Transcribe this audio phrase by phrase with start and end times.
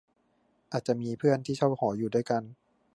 [0.71, 2.43] อาจจะมีเพื่อนที่เช่าหออยู่ด้วยกัน